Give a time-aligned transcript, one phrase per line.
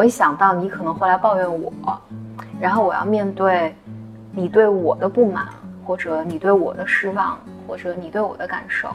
[0.00, 1.70] 我一想到你可能会来抱怨我，
[2.58, 3.76] 然后我要面对
[4.32, 5.44] 你对我的不满，
[5.84, 7.36] 或者你对我的失望，
[7.68, 8.88] 或者你对我的感受。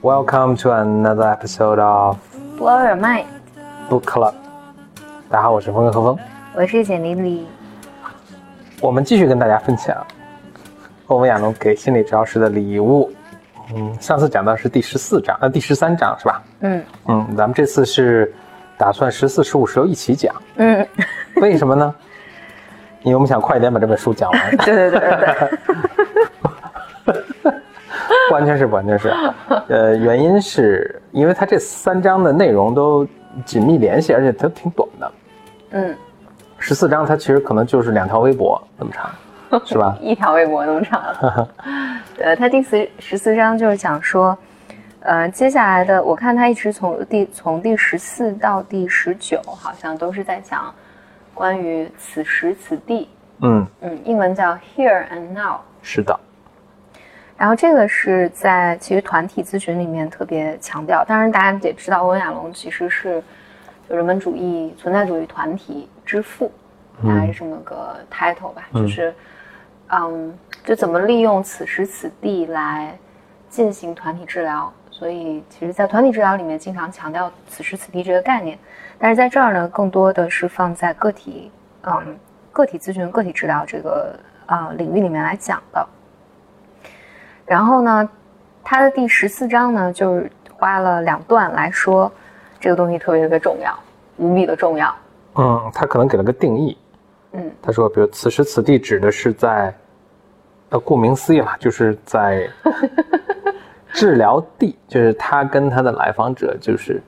[0.00, 2.16] Welcome to another episode of
[2.56, 3.24] Blow Your Mind
[3.90, 4.34] Book Club。
[5.28, 6.18] 大家好，我是峰哥何峰，
[6.54, 7.44] 我是简丽丽。
[8.80, 10.06] 我们继续跟大家分享
[11.06, 13.10] 欧文亚龙给心理治疗师的礼物。
[13.74, 16.42] 嗯，上次讲到是第十四章，呃，第十三章是吧？
[16.60, 18.32] 嗯嗯，咱们这次是
[18.76, 20.34] 打算十四、十五、十六一起讲。
[20.56, 20.86] 嗯，
[21.36, 21.92] 为什么呢？
[23.02, 24.56] 因为我们想快点把这本书讲完。
[24.64, 25.48] 对对对对
[27.04, 27.54] 对。
[28.30, 29.12] 完全是，完全是。
[29.68, 33.06] 呃，原因是因为它这三章的内容都
[33.44, 35.12] 紧密联系，而且都挺短的。
[35.70, 35.96] 嗯，
[36.58, 39.10] 十四章它其实可能就是两条微博那么长，
[39.64, 39.96] 是吧？
[40.00, 41.02] 一条微博那么长。
[42.18, 44.36] 呃，它第十十四章就是讲说，
[45.00, 50.74] 呃，接下来的我看它一直从第从第十四到第十九，好像都是在讲
[51.32, 53.08] 关于此时此地。
[53.40, 55.60] 嗯嗯，英文叫 Here and Now。
[55.80, 56.18] 是的。
[57.36, 63.22] 然后这个是在其实团体咨询里面特别强调，当然大家也知道，欧文亚龙其实是
[63.88, 66.52] 就人文主义、存在主义团体之父，
[67.02, 69.14] 大概是这么个 title 吧，就是
[69.88, 72.96] 嗯，就怎么利用此时此地来
[73.48, 74.72] 进行团体治疗。
[74.90, 78.58] 所以其实，在团体治疗里面，经常强调此时此地这个概念，
[78.98, 82.18] 但是在这儿呢，更多的是放在个体嗯
[82.50, 85.86] 个体咨询、个体治疗这个啊领域里面来讲的。
[87.46, 88.10] 然后呢，
[88.64, 92.12] 它的第十四章呢，就是花了两段来说
[92.60, 93.78] 这个东西特别特别重要，
[94.16, 94.94] 无比的重要。
[95.36, 96.76] 嗯，他可能给了个定义。
[97.32, 99.72] 嗯，他说，比如此时此地指的是在，
[100.70, 102.48] 呃，顾名思义了，就是在
[103.92, 107.02] 治疗地，就是他跟他的来访者就是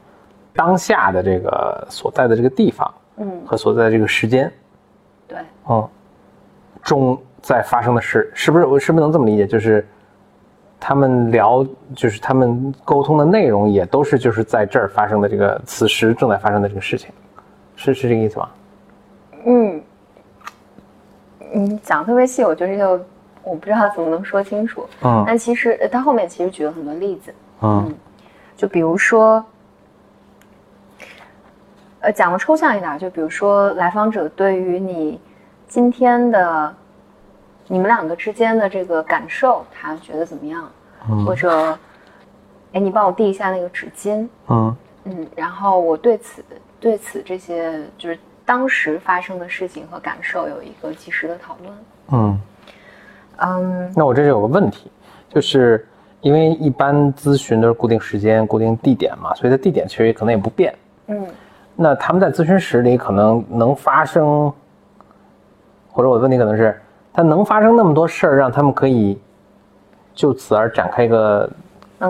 [0.55, 4.53] 当下的这个所在的这个地方，嗯，和所在的这个时间，
[5.27, 5.89] 对，嗯，
[6.83, 8.66] 中在发生的事，是不是？
[8.66, 9.47] 我是不是能这么理解？
[9.47, 9.87] 就是。
[10.81, 11.65] 他们聊，
[11.95, 17.11] 就是他们沟通的内容也都是就是在这儿发生的这个此时正在发生的这个事情，
[17.77, 18.49] 是是这个意思吗？
[19.45, 19.83] 嗯，
[21.53, 23.07] 你讲特别细，我觉得这个
[23.45, 24.87] 我不知道怎么能说清楚。
[25.03, 27.35] 嗯，但其实他后面其实举了很多例子。
[27.61, 27.95] 嗯，
[28.57, 29.45] 就比如说，
[32.01, 35.21] 呃，讲的抽象一点，就比如说来访者对于你
[35.69, 36.75] 今天的。
[37.73, 40.69] 你们两个之间的这个感受，他觉得怎么样？
[41.25, 41.79] 或者，
[42.73, 44.29] 哎，你帮我递一下那个纸巾。
[44.49, 46.45] 嗯嗯，然后我对此
[46.81, 51.73] 对此这些就是当时发生的事情和感受有一个及时的讨论。
[52.09, 52.41] 嗯
[53.37, 54.91] 嗯，那我这是有个问题，
[55.29, 55.87] 就是
[56.23, 60.75] 因为一般咨询都是固定时间、固定地点嘛，所以它地点其实可能也不变。
[61.07, 61.25] 嗯，
[61.77, 64.53] 那他们在咨询室里可能能发生，
[65.93, 66.77] 或者我的问题可能是。
[67.12, 69.21] 它能发生那么多事儿，让他们可以
[70.15, 71.48] 就此而展开一个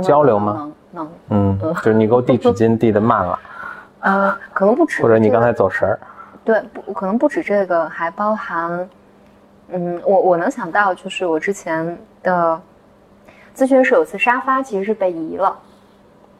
[0.03, 0.73] 交流吗？
[0.93, 3.39] 能，嗯，就是你给我递纸巾递的慢了，
[4.01, 5.99] 呃，可能不止，或者你刚才走神儿，
[6.45, 8.89] 对，不，可能不止这个，还包含，
[9.69, 12.61] 嗯，我我能想到就是我之前的
[13.55, 15.57] 咨询室有次沙发其实是被移了，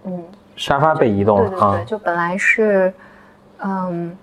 [0.05, 0.25] 嗯，
[0.57, 2.93] 沙发被移动了，对对对，就本来是，
[3.63, 4.17] 嗯，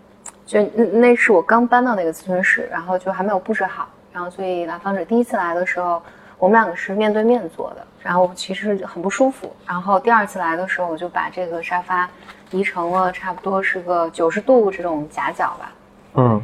[0.46, 3.88] 就那那是我刚搬到那个咨询室，然后就还没有布置好。
[4.18, 6.02] 然后，所以来访者第一次来的时候，
[6.40, 9.56] 我们两个是面对面坐的，然后其实很不舒服。
[9.68, 12.10] 然后第二次来的时候，我就把这个沙发
[12.50, 15.72] 移成了差不多是个九十度这种夹角吧。
[16.16, 16.44] 嗯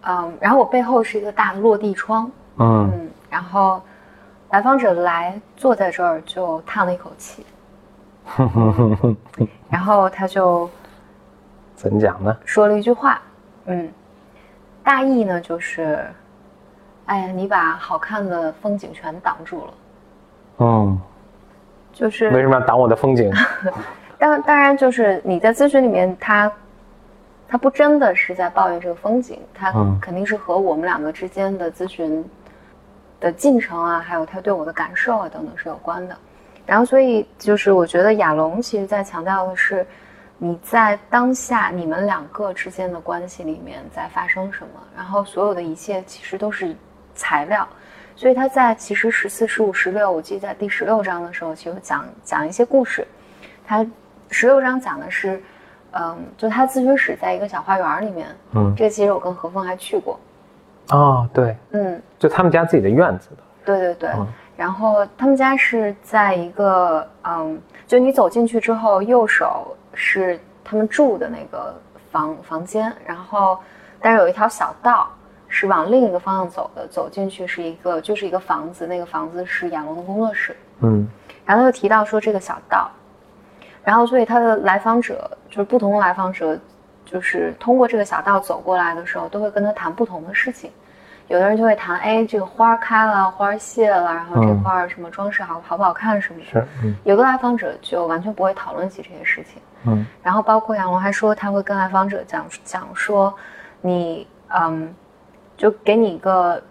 [0.00, 2.24] 嗯，然后我背后是一个大的落地窗。
[2.56, 3.82] 嗯嗯，然后
[4.48, 7.44] 来访者来坐在这儿就叹了一口气。
[9.68, 10.70] 然后他就
[11.76, 12.34] 怎讲呢？
[12.46, 13.20] 说了一句话。
[13.66, 13.92] 嗯，
[14.82, 16.02] 大意呢就是。
[17.06, 19.74] 哎呀，你把好看的风景全挡住了。
[20.58, 21.00] 嗯，
[21.92, 23.32] 就是为什么要挡我的风景？
[24.18, 26.50] 当当然，就是你在咨询里面，他
[27.48, 32.24] 他不真的是在抱怨这个风景，他肯定是和我们两个之间的咨询
[33.20, 36.16] 的进程啊，还有他对我的感受啊等等是有关的。
[36.64, 39.86] 然后，所以就是我觉得亚龙其实在强调的是。
[40.36, 44.82] 你在当下你们两个之间的关系里面在发生什么？
[44.94, 46.74] 然后所有的一切其实都是。
[47.14, 47.66] 材料，
[48.16, 53.06] 所以他在其实十四、十五、十六，我记得在第十六章的时候，其实讲讲一些故事。
[53.66, 53.84] 他
[54.30, 55.42] 十六章讲的是，
[55.92, 60.18] 嗯，就他咨询室在一个小花园里面，嗯，这个其实我跟何峰还去过，
[60.90, 63.36] 哦，对，嗯，就他们家自己的院子的。
[63.64, 64.10] 对对对，
[64.56, 71.74] 然后他们家是在一个嗯，就你走进去之后，右手是他们住的那个
[72.12, 73.58] 房房间，然后
[74.00, 75.08] 但是有一条小道
[75.54, 80.54] 是往另一个方向走的，走进去是一个就是一个房子，那个房子是亚龙的工作室。
[80.80, 81.08] 嗯，
[81.46, 82.90] 然后他就提到说这个小道，
[83.84, 86.58] 然后所以他的来访者就是不同的来访者，
[87.04, 90.68] 就是通过这个小道走过来的时候，都会跟他谈不同的事情。
[91.28, 96.46] 有的人就会谈，哎，这个花开了，花谢了，然后这块什么装饰好好不好看什么的。
[96.46, 99.62] 是，有的来访者就完全不会讨论起这些事情。
[99.86, 103.32] 嗯，然后包括杨龙还说，他会跟来访者讲讲说，
[103.80, 104.94] 你嗯，
[105.56, 106.62] 就给你一个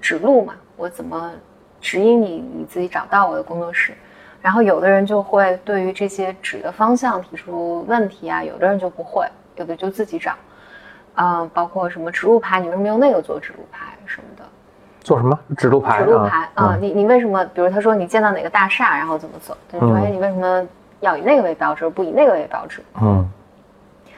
[0.00, 1.30] 指路嘛，我怎么
[1.80, 3.94] 指引你，你自己找到我的工作室。
[4.42, 9.26] 然后有的人就会对于这些指的方向提出问题啊，有的人就不会，
[9.56, 10.34] 有的就自己找。
[11.14, 14.44] 啊，包括什么指路牌，你为什么用那个做指路牌什么的？
[15.00, 16.02] 做什么指路牌？
[16.02, 17.44] 指路牌啊，你你为什么？
[17.54, 19.56] 比如他说你见到哪个大厦，然后怎么走？
[19.70, 20.66] 他说哎，你为什么
[20.98, 22.82] 要以那个为标志，不以那个为标志？
[23.00, 23.30] 嗯，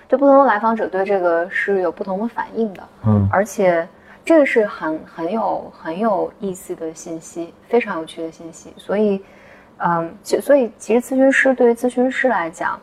[0.08, 2.82] 就不同的来访者对这个是有不同的反应的。
[3.04, 3.86] 嗯，而且
[4.26, 8.74] 这个是很很有很有意思的信息，非常有趣的信息。
[8.76, 9.24] 所以，
[9.78, 12.78] 嗯，其所以其实咨询师对于咨询师来讲。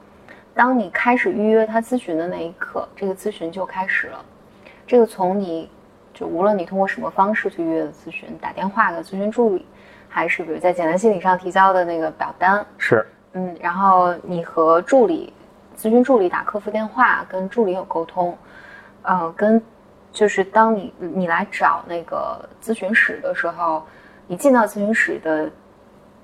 [0.55, 4.23] 当你开始预约他咨询的那一刻，这个咨询就开始了。
[4.85, 5.67] 这个从你
[6.13, 9.65] 就无论你通过什么方式去预约的咨询，打电话给咨询助理，
[10.07, 15.33] 还是比如在简单心理上提交的那个表单，是，嗯，然后你和助理、
[15.75, 18.37] 咨询助理打客服电话，跟助理有沟通，
[19.01, 19.59] 呃，跟
[20.13, 23.83] 就是当你你来找那个咨询室的时候，
[24.27, 25.49] 你进到咨询室的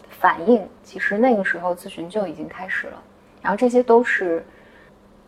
[0.09, 3.01] 反应，其实那个时候咨询就已经开始了。
[3.41, 4.45] 然后这些都是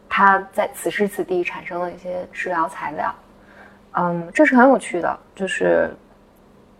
[0.07, 3.15] 他在此时此地产生的一些治疗材料，
[3.93, 5.19] 嗯，这是很有趣的。
[5.33, 5.89] 就是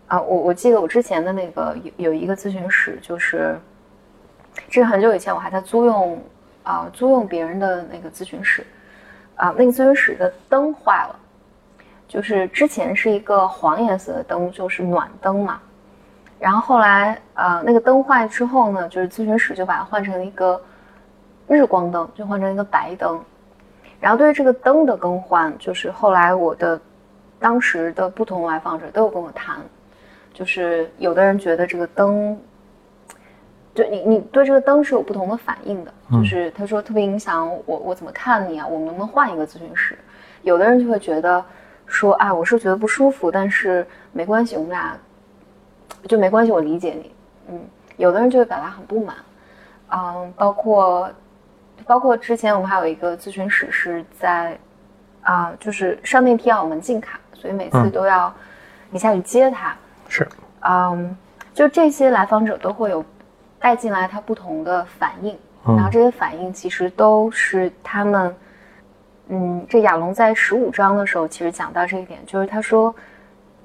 [0.06, 3.58] 啊，我我记得我之前的那个有有一个咨询室，就是
[4.68, 6.22] 这是很久以前我还在租用
[6.62, 8.64] 啊租用别人的那个咨询室
[9.34, 11.18] 啊，那个咨询室的灯坏了，
[12.12, 15.58] 就是之前是一个黄颜色的灯，就是暖灯嘛，
[16.38, 20.60] 然后后来呃那个灯坏之后呢，就是咨询室就把它换成了一个。
[21.48, 23.20] 日光灯就换成一个白灯，
[24.00, 26.80] 然后对于这个灯的更换，就是后来我的
[27.38, 29.56] 当时的不同来访者都有跟我谈，
[30.32, 32.40] 就是有的人觉得这个灯，
[33.74, 39.98] 就你你对这个灯是有不同的反应的，就是他说特别影响我我怎么看你啊，我们能不能换一个咨询师？
[40.42, 41.44] 有的人就会觉得
[41.92, 44.96] 说，啊，我是觉得不舒服，但是没关系，我们俩
[46.08, 47.14] 就没关系，我理解你。
[47.50, 47.60] 嗯，
[47.98, 49.14] 有的人就会表达很不满，
[49.90, 51.08] 嗯，包括。
[51.84, 54.56] 包括之前我们还有一个咨询室是在，
[55.22, 58.32] 啊，就是上电梯要有门禁卡，所以每次都要
[58.88, 59.74] 你下去接他。
[60.06, 60.28] 是，
[60.60, 61.16] 嗯，
[61.52, 63.04] 就这些来访者都会有
[63.58, 68.32] 带进来他不同的反应，然后这些反应其实都是他们，
[69.34, 72.94] 嗯，这亚龙在十五章的时候其实讲到这一点，就是他说，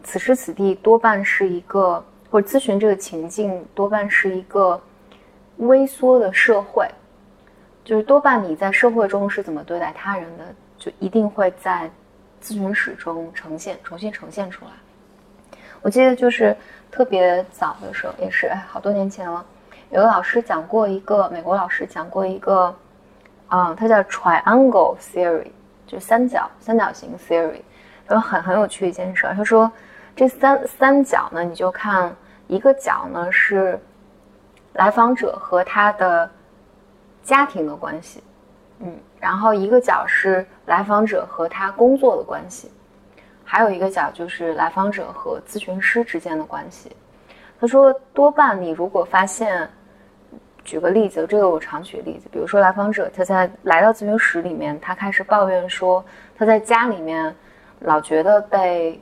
[0.01, 4.81] 此时此地多半是一个，或者咨询这个情境多半是一个
[5.57, 6.89] 微缩的社会。
[7.83, 10.45] 就是多半你在社会中是怎么对待他人的，
[10.77, 11.91] 就一定会在
[12.41, 14.71] 咨询室中呈现，重新呈现出来。
[15.81, 16.55] 我记得就是
[16.89, 19.45] 特别早的时候，也是哎好多年前了，
[19.89, 22.73] 有个老师讲过一个美国老师讲过一个，
[23.47, 25.51] 啊，他叫 Triangle Theory，
[25.87, 27.61] 就三角三角形 Theory，
[28.11, 29.25] 有很很有趣一件事。
[29.35, 29.71] 他说
[30.15, 32.15] 这三三角呢，你就看
[32.45, 33.79] 一个角呢是
[34.73, 36.29] 来访者和他的。
[37.23, 38.23] 家庭的关系，
[38.79, 42.71] 嗯，然后一个角是来访者和他工作的关系，
[43.43, 46.95] 还有一个角就是来访者和咨询师之间的关系。
[47.59, 49.69] 他说，多半你如果发现，
[50.67, 56.03] 举个例子，这个我常举例子，比如说来访者他在来到咨询室里面，他开始抱怨说
[56.37, 57.33] 他在家里面
[57.79, 59.01] 老觉得被，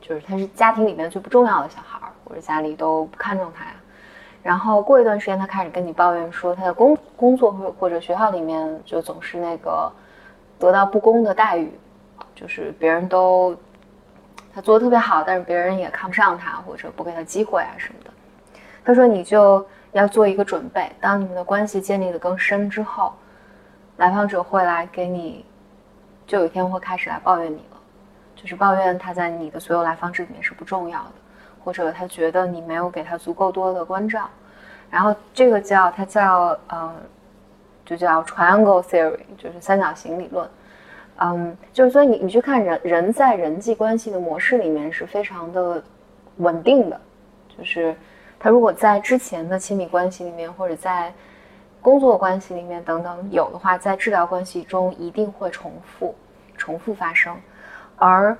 [0.00, 3.74] 就是他是家庭里面最不重要的小孩，或者家里都不看重他呀。
[4.42, 9.92] 然后过一段时间，他开始跟你抱怨说，他的工工作或或者学校里面就总是那个
[10.58, 11.70] 得到不公的待遇，
[12.34, 13.54] 就是别人都
[14.54, 18.10] 他做的特别好，但是别人也看不上他，或者不给他机会啊什么的。
[18.82, 23.14] 他说你就要做一个准备，当你们的关系建立的更深之后，
[23.96, 25.44] 来访者会来给你，
[26.26, 27.80] 就有一天会开始来抱怨你了，
[28.36, 31.12] 就是抱怨他在你的所有来访者里面是不重要的。
[31.64, 34.28] 或者他觉得你没有给他足够多的关照，
[34.90, 36.94] 然后这个叫他叫呃，
[37.86, 40.46] 就叫 triangle theory，就是三角形理论。
[41.16, 45.82] 嗯，就是说你你去看人人在人际关系的模式里面是非常的
[46.36, 47.00] 稳定的，
[47.56, 47.96] 就是
[48.44, 51.10] 他如果在之前的亲密关系里面或者在
[51.80, 56.14] 工作关系里面等等有的话，在治疗关系中一定会重复
[56.58, 57.34] 重复发生，
[57.96, 58.36] 而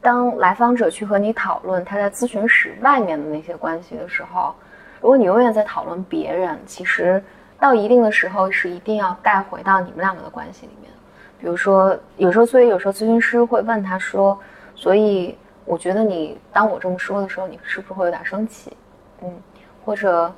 [0.00, 4.54] 当来访者去和你讨论他在咨询室外面的那些关系的时候，
[5.02, 7.22] 如果你永远在讨论别人，其实
[7.60, 10.90] 到一定的时候是一定要带回到你们两个的关系里面。
[11.38, 14.40] 比如说，有时候，所以有时候咨询师会问他说
[14.74, 18.74] ：“所以我觉得你当我这么说的时候，你是不是会有点生气？
[19.22, 19.42] 嗯，
[19.84, 20.32] 或者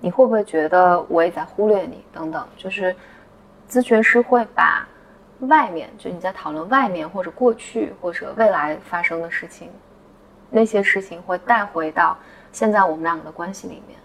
[0.00, 2.04] 你会不会觉得我也在忽略你？
[2.12, 2.94] 等等，就是
[3.68, 4.86] 咨询师会把
[5.40, 9.70] 外面，就你在讨论外面或者过去或者未来发生的事情，
[10.50, 12.16] 那些事情会带回到
[12.52, 13.98] 现在我们两个的关系里面，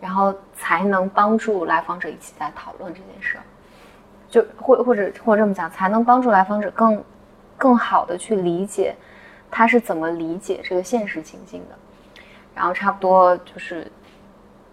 [0.00, 3.44] 然后才能帮助来访者一起在讨论这件事儿。”
[4.28, 7.04] 就或或者或者这么讲，才能帮助来访者更
[7.58, 8.94] 更好的去理解
[9.50, 11.76] 他是怎么理解这个现实情境的。
[12.54, 13.86] 然后差不多就是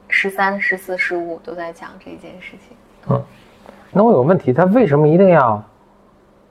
[0.07, 2.77] 十三、十四、十五都在讲这件事情。
[3.09, 3.24] 嗯，
[3.91, 5.63] 那我有个问题，他为什么一定要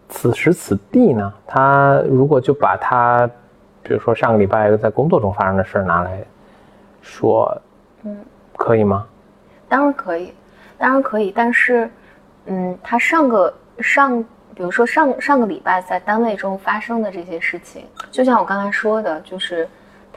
[0.08, 1.32] 此时此地呢？
[1.46, 3.28] 他如果就把他，
[3.82, 6.24] 比如说上个礼拜在工作中发生的事拿来
[7.02, 7.56] 说，
[8.02, 8.16] 嗯，
[8.56, 9.06] 可以吗？
[9.68, 10.32] 当然可以，
[10.76, 11.90] 当然可以，但是。
[12.50, 19.68] 嗯，他上个上，比如说上上个礼拜在单位中发生的这些事情，就像我刚才说的，就是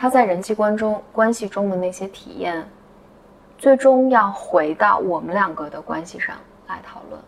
[0.02, 2.68] 他在人际关中关系中的那些体验，
[3.56, 6.36] 最终要回到我们两个的关系上
[6.68, 7.22] 来讨论。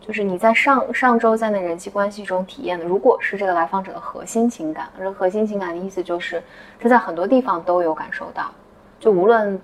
[0.00, 6.42] 就是你在上上周在那人际关系中体验的，如果是这个来访者的核心情感，而核心情感的意思就是
[6.80, 8.50] 他在很多地方都有感受到，
[8.98, 9.60] 就无论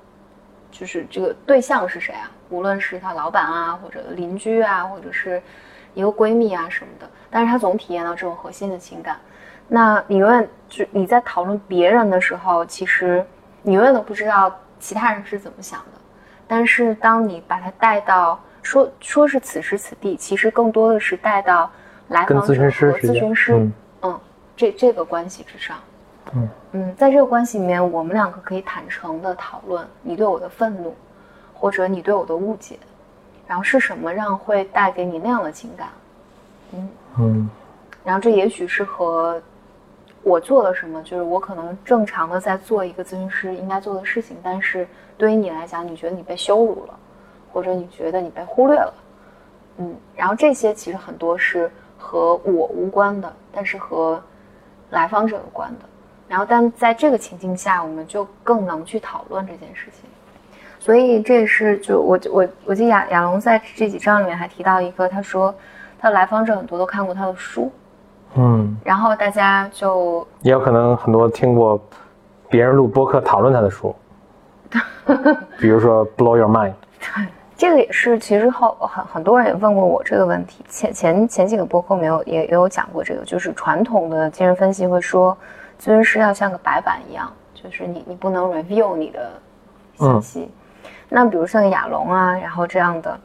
[0.70, 2.30] 就是这个对象是谁啊。
[2.50, 5.42] 无论是他老板啊，或者邻居啊，或者是
[5.94, 9.18] 一个闺蜜啊什么的，但是他总体验到这种核心的情感。
[9.72, 13.24] 那你永远就你在讨论别人的时候，其实
[13.62, 16.00] 你永远都不知道其他人是怎么想的。
[16.48, 21.70] 但是当你把它带到说说是此时此地，其实更多的是带到
[22.08, 23.70] 来访者和咨询师，
[24.02, 24.20] 嗯，
[24.56, 25.76] 这这个关系之上，
[26.34, 30.94] 嗯嗯，在这个关系里面，我们两个可以坦诚的讨论你对我的愤怒。
[31.62, 32.78] 或者你对我的误解，
[33.46, 35.88] 然后是什么让会带给你那样的情感？
[36.72, 37.50] 嗯嗯，
[38.02, 39.38] 然后这也许是和
[40.22, 44.86] 我做了什么，就是我可能正常的在做一个咨询师应该做的事情，但是
[45.16, 46.94] 对于你来讲，你觉得你被羞辱了，
[47.52, 48.94] 或者你觉得你被忽略了，
[49.78, 54.22] 嗯，然后这些其实很多是和我无关的，但是和
[54.90, 55.84] 来访者有关的，
[56.28, 60.08] 然后但在这个情境下，我们就更能去讨论这件事情。
[60.78, 65.54] 所以这也是就我我我记得亚亚龙在这几章里面还提到一个，他说
[65.98, 67.70] 他的来访者很多都看过他的书，
[68.34, 71.80] 嗯，然后大家就也有可能很多听过
[72.48, 73.94] 别人录播客讨论他的书，
[75.58, 76.74] 比如说 Blow Your Mind，
[77.56, 85.36] 这个也是其实后很很多人也问过我这个问题，前前前几个播客没有也也有讲过这个，就是传统的精神分析会说
[85.80, 89.30] 咨询师要像个白板一样，就是你你不能 review 你的
[89.98, 90.50] 信息。
[91.08, 93.18] 那比如像亚龙啊，然后这样的，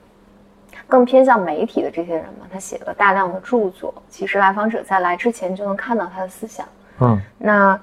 [0.87, 6.65] 更偏向媒体的这些人嘛，他写了大量的著作，其实来访者在来之前就能看到他的思想。
[6.99, 7.79] 嗯，那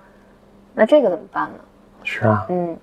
[0.74, 1.58] 那这个怎么办呢？
[2.04, 2.76] 是啊，嗯，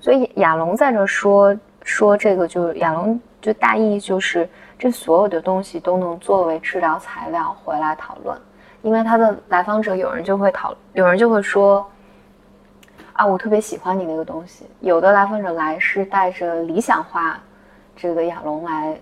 [0.00, 4.48] 所以亚龙在这说说这个，就是亚龙就大意就是，
[4.78, 8.36] 这所有的东西都能作为治疗材料回来讨论，
[8.82, 11.86] 因为他的来访者有人就会讨，有人就会说。
[13.14, 14.64] 啊，我特别喜欢你那个东西。
[14.80, 17.38] 有的来访者来是带着理想化
[17.94, 18.98] 这个亚龙来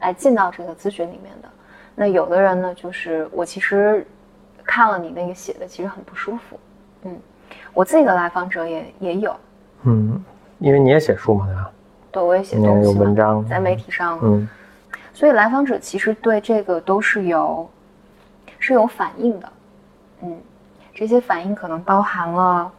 [0.00, 1.48] 来进到这个咨询里面的。
[1.94, 4.06] 那有的人呢，就是我其实
[4.64, 6.58] 看了你那个写的，其实很不舒服。
[7.02, 7.18] 嗯，
[7.74, 9.36] 我自己的来访者也也有。
[9.82, 10.22] 嗯，
[10.58, 11.70] 因为你也写书嘛，对吧？
[12.10, 14.18] 对，我也写东西，有文章在媒体上。
[14.22, 14.48] 嗯，
[15.12, 17.68] 所以来访者其实对这个都是有
[18.58, 19.52] 是有反应的。
[20.22, 20.38] 嗯，
[20.94, 22.70] 这些反应可能包含了。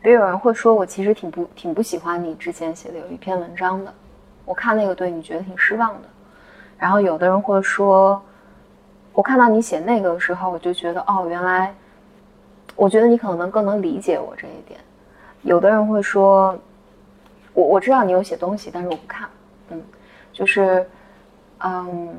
[0.00, 3.92] 比如有人会说，我其实挺不挺不喜欢你之前写的有一篇文章的，
[4.48, 6.08] 我看那个对你觉得挺失望的。
[6.78, 8.20] 然后有的人会说，
[9.12, 11.74] 我看到你写那个的时候，我就觉得哦，原来，
[12.74, 14.80] 我觉得你可能更能理解我这一点。
[15.42, 16.58] 有的人会说，
[17.52, 19.28] 我我知道你有写东西，但是我不看。
[19.68, 19.82] 嗯，
[20.32, 20.88] 就是，
[21.58, 22.16] 嗯，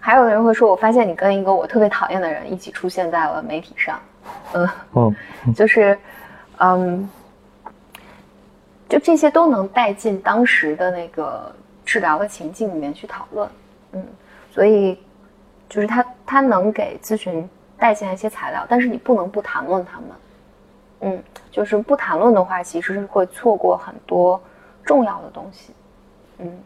[0.00, 4.00] 还有的人会说，我发现你跟一个我特别讨厌的人一起出现在了媒体上。
[4.54, 5.14] 嗯嗯，
[5.54, 5.96] 就是。
[6.62, 7.08] 嗯，
[8.90, 11.54] 就这些都能带进当时的那个
[11.84, 13.48] 治疗的情境里面去讨论，
[13.92, 14.04] 嗯，
[14.50, 14.98] 所以
[15.68, 20.08] 就是他他能给咨询带进来一些材料，但是你不能不谈论他们。
[21.02, 24.38] 嗯，就是不谈论的话，其实是会错过很多
[24.84, 25.72] 重要的东西。
[26.38, 26.58] 嗯，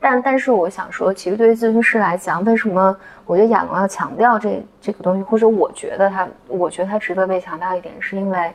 [0.00, 8.52] 但但是我想说，其实对于咨询师来讲，为什么我觉得亚龙要强调这这个东西，或者我觉得他，我觉得他值得被强调一点，是因为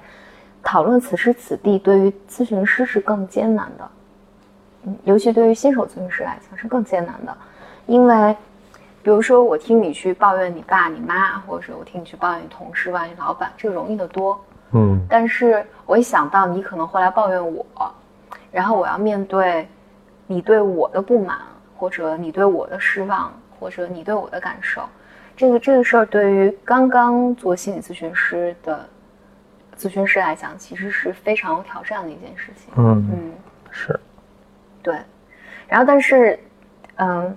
[0.64, 3.90] 讨论此时此地对于咨询师是更艰难的。
[4.84, 7.36] 嗯，尤其对于新手咨询师来讲是更艰难的，
[7.86, 8.36] 因为
[9.04, 14.40] 比如说我听你去抱怨你爸你妈，或者是我听你去抱怨你同事、抱怨你老板，这个容易得多。
[14.72, 17.66] 嗯，但是我一想到你可能会来抱怨我，
[18.52, 19.68] 然后我要面对
[20.28, 21.38] 你对我的不满，
[21.76, 24.82] 或者你对我的失望，或者你对我的感受，
[25.36, 28.88] 这个这个事儿对于刚刚做心理咨询师的
[29.82, 32.72] 咨询师来讲，其实是非常有挑战的一件事情。
[32.78, 33.34] 嗯嗯，
[33.72, 34.00] 是，
[34.84, 34.96] 对。
[35.68, 36.40] 然后，但是，
[36.98, 37.36] 嗯，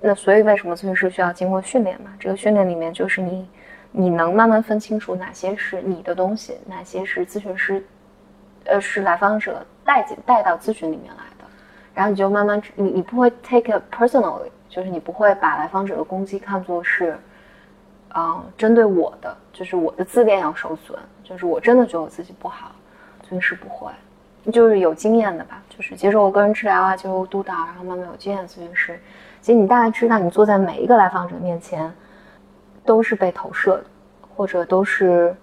[0.00, 2.12] 那所以为什么咨询师需要经过训练嘛？
[2.20, 3.48] 这个训练里面就是你。
[3.92, 7.84] 你能慢慢分清楚哪些是你的东西，哪些是咨询师，
[8.66, 11.44] 呃，是来访者带进带到咨询里面来的，
[11.92, 17.18] 然后你就慢慢，你你不会 take it personally，就是你不会把来访者的攻击看作是，
[18.14, 22.72] 嗯，针对我的，就是我的自恋要受损，就是我真的觉得我自己不好，
[23.24, 23.90] 咨询师不会，
[24.52, 28.98] 就是有经验的吧，就是接受过个人治疗啊，接受督导，然后慢慢有经验的咨询师，
[29.40, 31.92] 其实你大概知道，你坐在每一个来访者面前。
[32.82, 33.84] 都是被投射的，
[34.34, 35.36] 或者都是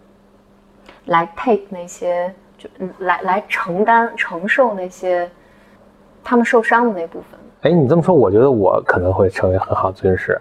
[1.06, 5.30] 来 take 那些，就来来承担承受那些
[6.24, 7.40] 他们受伤的那部分。
[7.62, 10.38] 哎，你这么说，我觉得我可能会成为很好咨询师，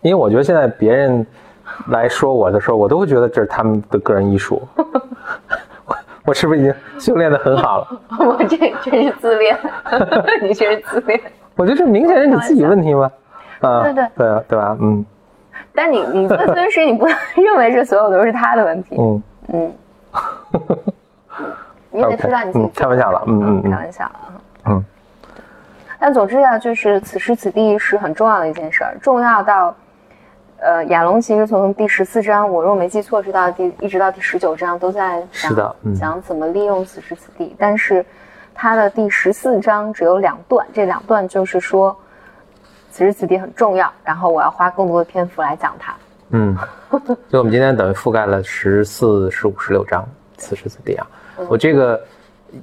[0.00, 1.24] 因为我觉得现在别人
[1.88, 4.62] 来说我的时候，我都会觉得这是他们的个人艺术。
[5.86, 5.96] 我
[6.26, 8.00] 我是不是已经修炼的很好了？
[8.20, 9.58] 我这真是自恋，
[10.42, 11.20] 你这是自恋。
[11.56, 13.10] 我觉得这明显是你自己问题吗？
[13.60, 14.76] 啊，对对对对吧？
[14.80, 15.04] 嗯。
[15.74, 18.96] 但你你做咨询师，你不能认为这所有都是他的问题。
[18.98, 19.72] 嗯嗯，
[21.90, 24.20] 你得知道你自己开玩笑了，嗯嗯，开玩笑啊。
[24.66, 24.84] 嗯。
[25.98, 29.74] 但总之呀，就是此时此地是很重要的一件事儿，重要到，
[30.60, 38.04] 呃，亚龙其实从第十四章，我如果没记错，是到第一直到第十九章都在讲讲怎么利用此时此地，但是
[38.54, 41.96] 它的第十四章只有两段，这两段就是说。
[42.92, 45.94] 此时此地很重要，然后我要花更多的篇幅来讲它。
[46.30, 46.56] 嗯，
[46.90, 50.04] 所以我们今天等于覆盖了十四、十五、十六章。
[50.36, 51.06] 此时此地啊，
[51.48, 52.02] 我这个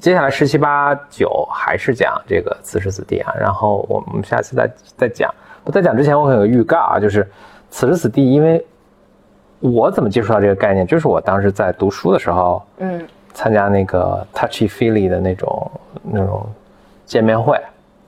[0.02, 5.34] 接下来十七八九还是讲这个此时此地啊，然后我们下次再再讲。
[5.64, 7.26] 我在讲之前，我有个预告啊，就是
[7.70, 8.66] 此时此地，因为
[9.60, 15.72] 我怎么接触到这个概念，就是我当时在读书的时候，嗯，参加那个 Touchy Feely 的那种
[16.04, 16.46] 那种
[17.06, 17.60] 见面会。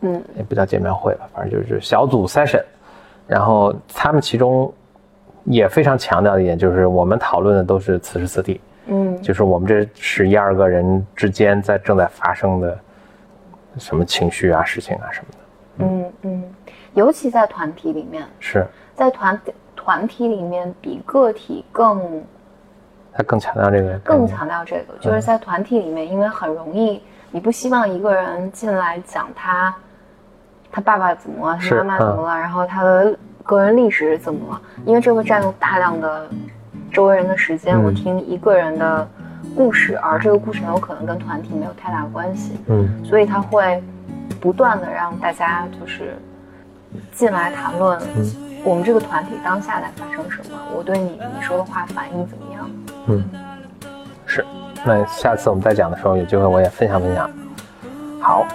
[0.01, 2.63] 嗯，也不叫见面会吧，反正就是小组 session，
[3.27, 4.73] 然后他们其中
[5.43, 12.79] 也非常强调一点，就是我们讨论的都是此时此地，嗯，就是我们这十一二个人之间在正在发生的
[13.77, 16.43] 什么情绪啊、事情啊什么的，嗯嗯，
[16.93, 19.39] 尤其在团体里面，是在团
[19.75, 22.23] 团体里面比个体更，
[23.13, 29.73] 他更强调这个，更强调这个，就是在团体里面，因为很容易，你不希望一个人进来讲他。
[30.71, 31.57] 他爸爸怎么了？
[31.59, 32.37] 他妈妈怎么了？
[32.37, 34.61] 然后他的个人历史怎么了？
[34.85, 36.29] 因为这会占用大量的
[36.91, 37.81] 周围人的时间。
[37.81, 39.07] 我听一个人的
[39.55, 42.55] 故事，而这个故事很有可能跟团体没有太大关系。
[42.67, 43.83] 嗯，所以他会
[44.39, 46.19] 不断的让大家就是
[47.13, 47.99] 进来谈论
[48.63, 52.69] 我们这个团体当下在发生什么，我对你你说的话反应怎么样？
[53.07, 53.23] 嗯，
[54.25, 54.45] 是。
[54.85, 57.29] 那下次我们再讲的时候，有机会我也分享分享。
[58.19, 58.45] 好。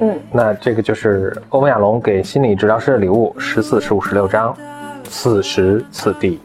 [0.00, 4.56] 嗯，那这个就是欧文亚龙给心理治疗师的礼物，十四、十五、十六章，
[5.02, 6.40] 此时此地。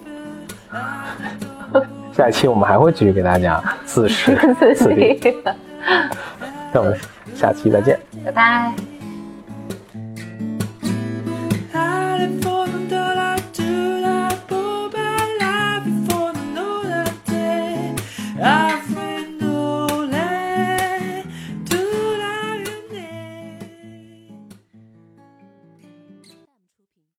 [2.13, 4.35] 下一期我们还会继续给大家讲此时
[4.75, 5.19] 此地。
[6.73, 6.97] 那我们
[7.35, 8.92] 下期再见，拜拜。
[12.23, 12.52] for